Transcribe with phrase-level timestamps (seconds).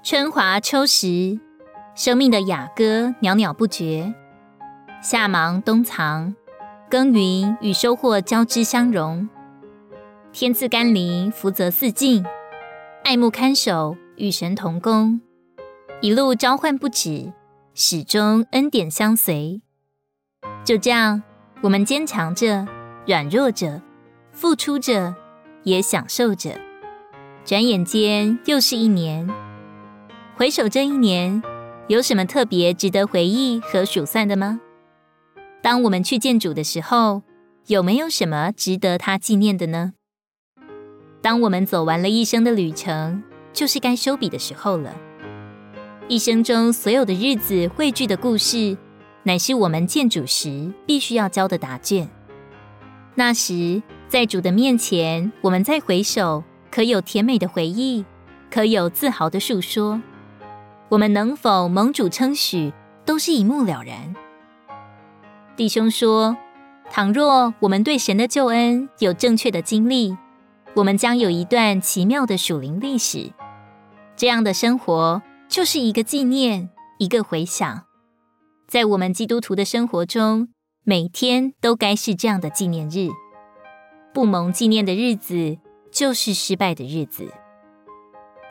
[0.00, 1.38] 春华秋实，
[1.94, 4.14] 生命的雅歌袅袅不绝；
[5.02, 6.34] 夏忙冬藏，
[6.88, 9.28] 耕耘与收获交织相融。
[10.32, 12.24] 天赐甘霖，福泽四境；
[13.04, 15.20] 爱慕看守，与神同工。
[16.00, 17.32] 一路召唤不止，
[17.74, 19.60] 始终恩典相随。
[20.64, 21.22] 就这样，
[21.60, 22.66] 我们坚强着，
[23.04, 23.82] 软弱着，
[24.30, 25.16] 付出着，
[25.64, 26.58] 也享受着。
[27.44, 29.28] 转眼间又是一年。
[30.38, 31.42] 回首这一年，
[31.88, 34.60] 有什么特别值得回忆和数算的吗？
[35.60, 37.22] 当我们去见主的时候，
[37.66, 39.94] 有没有什么值得他纪念的呢？
[41.20, 44.94] 当我们走完了一生的旅程，就是该收笔的时候了。
[46.06, 48.78] 一生中所有的日子汇聚的故事，
[49.24, 52.08] 乃是我们见主时必须要交的答卷。
[53.16, 58.04] 那时，在主的面前，我们再回首，可有甜美的回忆，
[58.48, 60.00] 可有自豪的述说。
[60.88, 62.72] 我们能否蒙主称许，
[63.04, 64.14] 都是一目了然。
[65.56, 66.36] 弟兄说，
[66.90, 70.16] 倘若我们对神的救恩有正确的经历，
[70.74, 73.32] 我们将有一段奇妙的属灵历史。
[74.16, 75.22] 这样的生活。
[75.48, 77.84] 就是一个纪念，一个回想，
[78.66, 80.48] 在我们基督徒的生活中，
[80.84, 83.08] 每天都该是这样的纪念日。
[84.12, 85.56] 不蒙纪念的日子，
[85.90, 87.32] 就是失败的日子。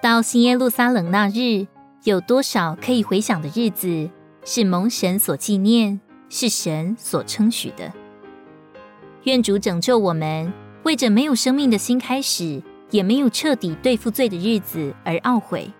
[0.00, 1.66] 到新耶路撒冷那日，
[2.04, 4.08] 有多少可以回想的日子，
[4.44, 7.92] 是蒙神所纪念，是神所称许的？
[9.24, 10.52] 愿主拯救我们，
[10.84, 15.72] 为着没有生命的新开始，也没有彻底对付罪的日子而懊悔。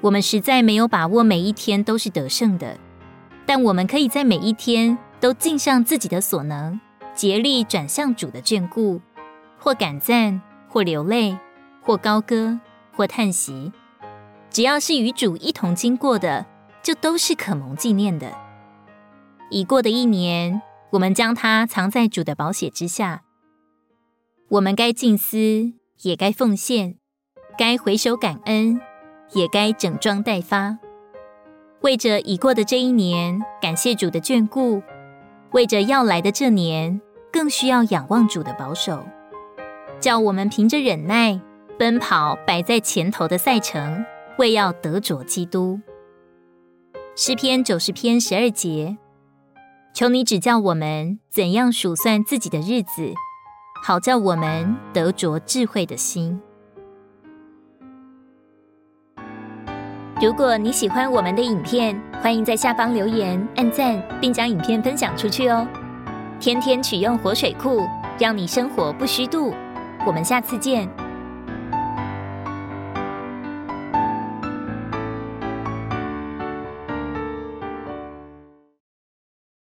[0.00, 2.78] 我们实在没有把握每一天都是得胜的，
[3.44, 6.78] 但我们可以在每一天都尽上自己的所能，
[7.12, 9.00] 竭力转向主的眷顾，
[9.58, 11.36] 或感赞，或流泪，
[11.80, 12.60] 或高歌，
[12.92, 13.72] 或叹息。
[14.54, 16.46] 只要是与主一同经过的，
[16.80, 18.32] 就都是可蒙纪念的。
[19.50, 23.24] 已过的一年，我们将它藏在主的宝血之下。
[24.50, 25.72] 我们该静思，
[26.02, 26.98] 也该奉献，
[27.58, 28.80] 该回首感恩。
[29.32, 30.78] 也该整装待发，
[31.80, 34.80] 为着已过的这一年，感谢主的眷顾；
[35.50, 37.00] 为着要来的这年，
[37.32, 39.04] 更需要仰望主的保守，
[39.98, 41.40] 叫我们凭着忍耐
[41.76, 44.04] 奔跑摆在前头的赛程，
[44.38, 45.80] 为要得着基督。
[47.16, 48.96] 诗篇九十篇十二节，
[49.94, 53.12] 求你指教我们怎样数算自己的日子，
[53.84, 56.40] 好叫我们得着智慧的心。
[60.20, 65.66] 如果你喜欢我们的影片，欢迎在下方留言、按赞，并将影片分享出去哦。
[66.40, 67.80] 天天取用活水库，
[68.18, 69.52] 让你生活不虚度。
[70.06, 70.88] 我们下次见。